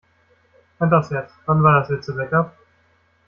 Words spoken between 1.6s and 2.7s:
war das letzte Backup?